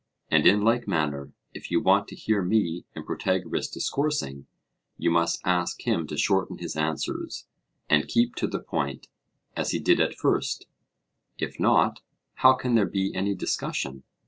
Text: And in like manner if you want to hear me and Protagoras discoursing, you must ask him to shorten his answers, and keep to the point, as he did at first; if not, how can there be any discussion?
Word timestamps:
And 0.31 0.47
in 0.47 0.61
like 0.61 0.87
manner 0.87 1.31
if 1.53 1.69
you 1.69 1.79
want 1.79 2.07
to 2.07 2.15
hear 2.15 2.41
me 2.41 2.85
and 2.95 3.05
Protagoras 3.05 3.67
discoursing, 3.69 4.47
you 4.97 5.11
must 5.11 5.39
ask 5.45 5.79
him 5.83 6.07
to 6.07 6.17
shorten 6.17 6.57
his 6.57 6.75
answers, 6.75 7.45
and 7.87 8.07
keep 8.07 8.33
to 8.37 8.47
the 8.47 8.57
point, 8.61 9.09
as 9.55 9.69
he 9.69 9.79
did 9.79 9.99
at 9.99 10.15
first; 10.15 10.65
if 11.37 11.59
not, 11.59 11.99
how 12.37 12.53
can 12.53 12.73
there 12.73 12.87
be 12.89 13.13
any 13.13 13.35
discussion? 13.35 14.01